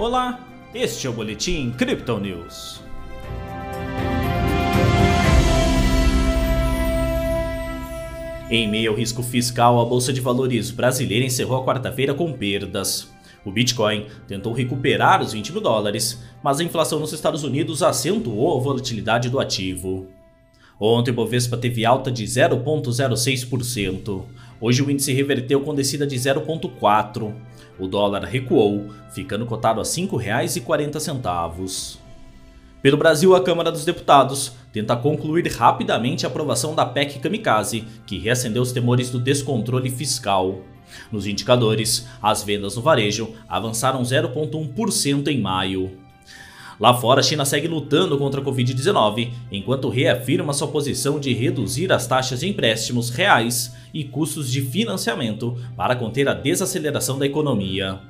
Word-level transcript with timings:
Olá, 0.00 0.40
este 0.74 1.06
é 1.06 1.10
o 1.10 1.12
Boletim 1.12 1.72
Crypto 1.72 2.18
News. 2.18 2.80
Em 8.50 8.66
meio 8.66 8.92
ao 8.92 8.96
risco 8.96 9.22
fiscal, 9.22 9.78
a 9.78 9.84
Bolsa 9.84 10.10
de 10.10 10.22
Valores 10.22 10.70
brasileira 10.70 11.26
encerrou 11.26 11.60
a 11.60 11.66
quarta-feira 11.66 12.14
com 12.14 12.32
perdas. 12.32 13.10
O 13.44 13.52
Bitcoin 13.52 14.06
tentou 14.26 14.54
recuperar 14.54 15.20
os 15.20 15.34
20 15.34 15.52
mil 15.52 15.60
dólares, 15.60 16.18
mas 16.42 16.60
a 16.60 16.64
inflação 16.64 16.98
nos 16.98 17.12
Estados 17.12 17.44
Unidos 17.44 17.82
acentuou 17.82 18.58
a 18.58 18.62
volatilidade 18.62 19.28
do 19.28 19.38
ativo. 19.38 20.08
Ontem 20.80 21.10
o 21.10 21.14
Bovespa 21.14 21.58
teve 21.58 21.84
alta 21.84 22.10
de 22.10 22.24
0,06%. 22.24 24.24
Hoje 24.58 24.82
o 24.82 24.90
índice 24.90 25.12
reverteu 25.12 25.60
com 25.60 25.74
descida 25.74 26.06
de 26.06 26.16
0,4%. 26.16 27.34
O 27.80 27.88
dólar 27.88 28.24
recuou, 28.24 28.90
ficando 29.10 29.46
cotado 29.46 29.80
a 29.80 29.82
R$ 29.82 29.88
5,40. 29.88 31.98
Pelo 32.82 32.98
Brasil, 32.98 33.34
a 33.34 33.42
Câmara 33.42 33.72
dos 33.72 33.84
Deputados 33.84 34.52
tenta 34.72 34.94
concluir 34.94 35.48
rapidamente 35.48 36.26
a 36.26 36.28
aprovação 36.28 36.74
da 36.74 36.84
PEC 36.84 37.18
Kamikaze, 37.18 37.86
que 38.06 38.18
reacendeu 38.18 38.62
os 38.62 38.72
temores 38.72 39.10
do 39.10 39.18
descontrole 39.18 39.90
fiscal. 39.90 40.60
Nos 41.10 41.26
indicadores, 41.26 42.06
as 42.22 42.42
vendas 42.42 42.76
no 42.76 42.82
varejo 42.82 43.34
avançaram 43.48 44.02
0,1% 44.02 45.28
em 45.28 45.40
maio. 45.40 45.98
Lá 46.78 46.94
fora, 46.94 47.20
a 47.20 47.22
China 47.22 47.44
segue 47.44 47.68
lutando 47.68 48.16
contra 48.16 48.40
a 48.40 48.44
Covid-19, 48.44 49.30
enquanto 49.52 49.90
reafirma 49.90 50.54
sua 50.54 50.68
posição 50.68 51.20
de 51.20 51.32
reduzir 51.32 51.92
as 51.92 52.06
taxas 52.06 52.40
de 52.40 52.48
empréstimos 52.48 53.10
reais 53.10 53.74
e 53.92 54.04
custos 54.04 54.50
de 54.50 54.60
financiamento 54.62 55.56
para 55.76 55.96
conter 55.96 56.28
a 56.28 56.34
desaceleração 56.34 57.18
da 57.18 57.26
economia. 57.26 58.00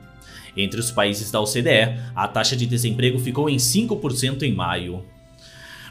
Entre 0.56 0.80
os 0.80 0.90
países 0.90 1.30
da 1.30 1.40
OCDE, 1.40 1.96
a 2.14 2.26
taxa 2.26 2.56
de 2.56 2.66
desemprego 2.66 3.18
ficou 3.18 3.48
em 3.48 3.56
5% 3.56 4.42
em 4.42 4.52
maio. 4.52 5.04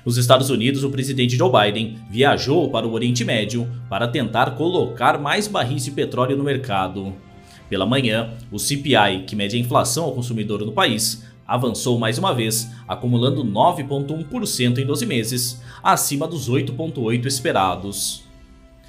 Nos 0.05 0.17
Estados 0.17 0.49
Unidos, 0.49 0.83
o 0.83 0.89
presidente 0.89 1.35
Joe 1.35 1.51
Biden 1.51 1.97
viajou 2.09 2.69
para 2.69 2.87
o 2.87 2.93
Oriente 2.93 3.25
Médio 3.25 3.69
para 3.89 4.07
tentar 4.07 4.51
colocar 4.51 5.19
mais 5.19 5.47
barris 5.47 5.85
de 5.85 5.91
petróleo 5.91 6.37
no 6.37 6.43
mercado. 6.43 7.13
Pela 7.69 7.85
manhã, 7.85 8.31
o 8.51 8.57
CPI, 8.57 9.25
que 9.27 9.35
mede 9.35 9.55
a 9.55 9.59
inflação 9.59 10.05
ao 10.05 10.13
consumidor 10.13 10.65
no 10.65 10.71
país, 10.71 11.23
avançou 11.45 11.99
mais 11.99 12.17
uma 12.17 12.33
vez, 12.33 12.71
acumulando 12.87 13.43
9,1% 13.43 14.77
em 14.77 14.85
12 14.85 15.05
meses, 15.05 15.61
acima 15.83 16.27
dos 16.27 16.49
8,8% 16.49 17.25
esperados. 17.25 18.28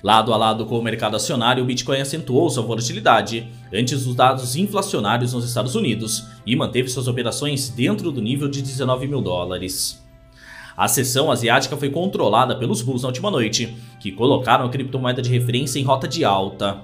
Lado 0.02 0.32
a 0.32 0.36
lado 0.36 0.64
com 0.64 0.78
o 0.78 0.82
mercado 0.82 1.16
acionário, 1.16 1.62
o 1.62 1.66
Bitcoin 1.66 2.00
acentuou 2.00 2.48
sua 2.48 2.62
volatilidade 2.62 3.48
antes 3.72 4.04
dos 4.04 4.14
dados 4.14 4.56
inflacionários 4.56 5.34
nos 5.34 5.44
Estados 5.44 5.74
Unidos 5.74 6.24
e 6.46 6.56
manteve 6.56 6.88
suas 6.88 7.06
operações 7.06 7.68
dentro 7.68 8.10
do 8.10 8.22
nível 8.22 8.48
de 8.48 8.62
19 8.62 9.06
mil 9.06 9.20
dólares. 9.20 10.02
A 10.74 10.88
sessão 10.88 11.30
asiática 11.30 11.76
foi 11.76 11.90
controlada 11.90 12.56
pelos 12.56 12.80
bulls 12.80 13.02
na 13.02 13.08
última 13.08 13.30
noite, 13.30 13.76
que 14.00 14.10
colocaram 14.10 14.64
a 14.64 14.70
criptomoeda 14.70 15.20
de 15.20 15.28
referência 15.28 15.78
em 15.78 15.84
rota 15.84 16.08
de 16.08 16.24
alta. 16.24 16.80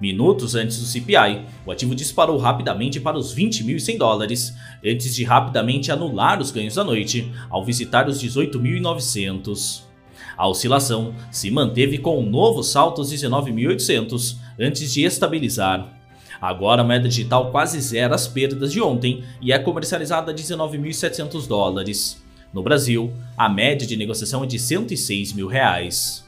Minutos 0.00 0.54
antes 0.54 0.78
do 0.78 0.84
CPI, 0.84 1.44
o 1.66 1.72
ativo 1.72 1.94
disparou 1.94 2.38
rapidamente 2.38 3.00
para 3.00 3.18
os 3.18 3.34
20.100 3.34 3.98
dólares, 3.98 4.54
antes 4.84 5.14
de 5.14 5.24
rapidamente 5.24 5.90
anular 5.90 6.40
os 6.40 6.52
ganhos 6.52 6.76
da 6.76 6.84
noite, 6.84 7.32
ao 7.50 7.64
visitar 7.64 8.08
os 8.08 8.22
18.900. 8.22 9.91
A 10.36 10.48
oscilação 10.48 11.14
se 11.30 11.50
manteve 11.50 11.98
com 11.98 12.18
um 12.18 12.28
novo 12.28 12.62
salto 12.62 13.00
aos 13.00 13.12
19.800, 13.12 14.36
antes 14.58 14.92
de 14.92 15.04
estabilizar. 15.04 15.92
Agora 16.40 16.82
a 16.82 16.84
moeda 16.84 17.08
digital 17.08 17.50
quase 17.50 17.80
zera 17.80 18.14
as 18.14 18.26
perdas 18.26 18.72
de 18.72 18.80
ontem 18.80 19.22
e 19.40 19.52
é 19.52 19.58
comercializada 19.58 20.32
a 20.32 20.34
19.700 20.34 21.46
dólares. 21.46 22.22
No 22.52 22.62
Brasil, 22.62 23.12
a 23.36 23.48
média 23.48 23.86
de 23.86 23.96
negociação 23.96 24.42
é 24.42 24.46
de 24.46 24.58
106 24.58 25.32
mil 25.32 25.46
reais. 25.46 26.26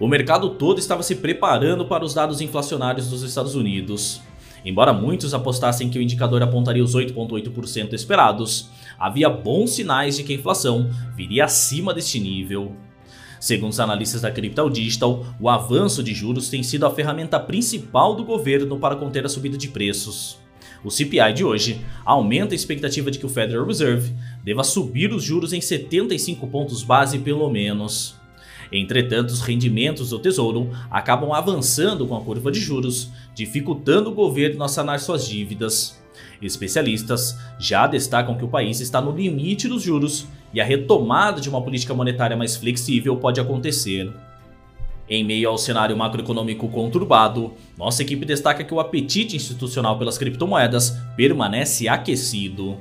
O 0.00 0.08
mercado 0.08 0.50
todo 0.50 0.78
estava 0.78 1.02
se 1.02 1.16
preparando 1.16 1.86
para 1.86 2.04
os 2.04 2.12
dados 2.12 2.40
inflacionários 2.40 3.08
dos 3.08 3.22
Estados 3.22 3.54
Unidos. 3.54 4.20
Embora 4.64 4.92
muitos 4.92 5.32
apostassem 5.32 5.88
que 5.88 5.98
o 5.98 6.02
indicador 6.02 6.42
apontaria 6.42 6.82
os 6.82 6.94
8,8% 6.94 7.92
esperados, 7.92 8.70
havia 8.98 9.30
bons 9.30 9.70
sinais 9.70 10.16
de 10.16 10.24
que 10.24 10.32
a 10.32 10.36
inflação 10.36 10.90
viria 11.14 11.44
acima 11.44 11.94
deste 11.94 12.18
nível. 12.18 12.74
Segundo 13.40 13.72
os 13.72 13.80
analistas 13.80 14.22
da 14.22 14.30
Crypto 14.30 14.70
Digital, 14.70 15.26
o 15.40 15.48
avanço 15.48 16.02
de 16.02 16.14
juros 16.14 16.48
tem 16.48 16.62
sido 16.62 16.86
a 16.86 16.90
ferramenta 16.90 17.38
principal 17.38 18.14
do 18.14 18.24
governo 18.24 18.78
para 18.78 18.96
conter 18.96 19.24
a 19.24 19.28
subida 19.28 19.56
de 19.56 19.68
preços. 19.68 20.38
O 20.84 20.90
CPI 20.90 21.32
de 21.34 21.44
hoje 21.44 21.80
aumenta 22.04 22.54
a 22.54 22.56
expectativa 22.56 23.10
de 23.10 23.18
que 23.18 23.26
o 23.26 23.30
Federal 23.30 23.66
Reserve 23.66 24.14
deva 24.44 24.62
subir 24.62 25.12
os 25.12 25.22
juros 25.22 25.52
em 25.52 25.60
75 25.60 26.46
pontos 26.46 26.82
base 26.82 27.18
pelo 27.18 27.50
menos. 27.50 28.14
Entretanto, 28.70 29.30
os 29.30 29.40
rendimentos 29.40 30.10
do 30.10 30.18
Tesouro 30.18 30.70
acabam 30.90 31.32
avançando 31.32 32.06
com 32.06 32.16
a 32.16 32.20
curva 32.20 32.50
de 32.50 32.60
juros, 32.60 33.10
dificultando 33.34 34.10
o 34.10 34.14
governo 34.14 34.64
a 34.64 34.68
sanar 34.68 35.00
suas 35.00 35.26
dívidas. 35.26 36.02
Especialistas 36.40 37.38
já 37.58 37.86
destacam 37.86 38.36
que 38.36 38.44
o 38.44 38.48
país 38.48 38.80
está 38.80 39.00
no 39.00 39.12
limite 39.12 39.68
dos 39.68 39.82
juros 39.82 40.26
e 40.52 40.60
a 40.60 40.64
retomada 40.64 41.40
de 41.40 41.48
uma 41.48 41.62
política 41.62 41.94
monetária 41.94 42.36
mais 42.36 42.56
flexível 42.56 43.16
pode 43.16 43.40
acontecer. 43.40 44.12
Em 45.08 45.22
meio 45.22 45.48
ao 45.48 45.56
cenário 45.56 45.96
macroeconômico 45.96 46.68
conturbado, 46.68 47.54
nossa 47.78 48.02
equipe 48.02 48.24
destaca 48.24 48.64
que 48.64 48.74
o 48.74 48.80
apetite 48.80 49.36
institucional 49.36 49.98
pelas 49.98 50.18
criptomoedas 50.18 50.98
permanece 51.16 51.88
aquecido. 51.88 52.78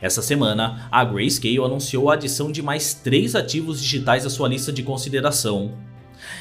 Essa 0.00 0.22
semana, 0.22 0.88
a 0.90 1.04
Grayscale 1.04 1.58
anunciou 1.58 2.10
a 2.10 2.14
adição 2.14 2.50
de 2.50 2.62
mais 2.62 2.94
três 2.94 3.34
ativos 3.34 3.80
digitais 3.80 4.24
à 4.24 4.30
sua 4.30 4.48
lista 4.48 4.72
de 4.72 4.82
consideração. 4.82 5.72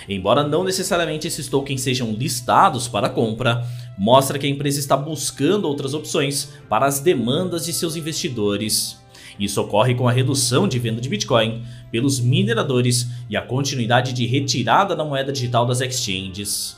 Embora 0.07 0.43
não 0.43 0.63
necessariamente 0.63 1.27
esses 1.27 1.47
tokens 1.47 1.81
sejam 1.81 2.11
listados 2.11 2.87
para 2.87 3.09
compra, 3.09 3.65
mostra 3.97 4.37
que 4.37 4.45
a 4.45 4.49
empresa 4.49 4.79
está 4.79 4.97
buscando 4.97 5.65
outras 5.65 5.93
opções 5.93 6.53
para 6.69 6.85
as 6.85 6.99
demandas 6.99 7.65
de 7.65 7.73
seus 7.73 7.95
investidores. 7.95 8.99
Isso 9.39 9.61
ocorre 9.61 9.95
com 9.95 10.07
a 10.07 10.11
redução 10.11 10.67
de 10.67 10.79
venda 10.79 11.01
de 11.01 11.09
Bitcoin 11.09 11.63
pelos 11.91 12.19
mineradores 12.19 13.07
e 13.29 13.35
a 13.35 13.41
continuidade 13.41 14.13
de 14.13 14.25
retirada 14.25 14.95
da 14.95 15.03
moeda 15.03 15.31
digital 15.31 15.65
das 15.65 15.81
exchanges. 15.81 16.77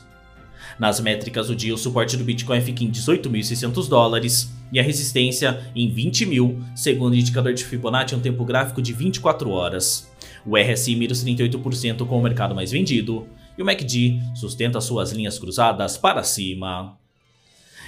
Nas 0.80 1.00
métricas 1.00 1.48
do 1.48 1.56
dia, 1.56 1.74
o 1.74 1.78
suporte 1.78 2.16
do 2.18 2.24
Bitcoin 2.24 2.62
fica 2.62 2.84
em 2.84 2.92
18.600 2.92 3.88
dólares 3.88 4.52
e 4.72 4.80
a 4.80 4.84
resistência 4.84 5.72
em 5.76 5.90
20 5.90 6.26
mil, 6.26 6.62
segundo 6.76 7.14
o 7.14 7.16
indicador 7.16 7.54
de 7.54 7.64
Fibonacci 7.64 8.16
um 8.16 8.20
tempo 8.20 8.46
gráfico 8.46 8.82
de 8.82 8.94
24 8.94 9.50
horas. 9.50 10.12
O 10.46 10.56
RSI 10.56 10.96
mira 10.96 11.14
os 11.14 11.24
38% 11.24 12.06
com 12.06 12.20
o 12.20 12.24
mercado 12.24 12.54
mais 12.54 12.72
vendido 12.72 13.28
e 13.58 13.62
o 13.62 13.66
MACD 13.66 14.20
sustenta 14.36 14.80
suas 14.80 15.12
linhas 15.12 15.40
cruzadas 15.40 15.98
para 15.98 16.24
cima. 16.24 16.98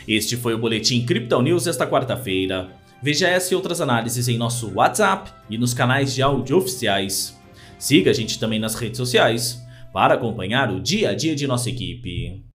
Este 0.10 0.36
foi 0.36 0.56
o 0.56 0.58
Boletim 0.58 1.06
Crypto 1.06 1.40
News 1.40 1.68
esta 1.68 1.86
quarta-feira. 1.86 2.72
Veja 3.00 3.28
essa 3.28 3.54
e 3.54 3.56
outras 3.56 3.80
análises 3.80 4.28
em 4.28 4.40
nosso 4.40 4.74
WhatsApp 4.74 5.32
e 5.48 5.56
nos 5.56 5.72
canais 5.72 6.16
de 6.16 6.24
áudio 6.24 6.58
oficiais. 6.58 7.40
Siga 7.78 8.10
a 8.10 8.14
gente 8.14 8.40
também 8.40 8.58
nas 8.58 8.74
redes 8.74 8.98
sociais 8.98 9.64
para 9.94 10.16
acompanhar 10.16 10.72
o 10.72 10.80
dia 10.80 11.12
a 11.12 11.14
dia 11.14 11.36
de 11.36 11.46
nossa 11.46 11.70
equipe. 11.70 12.49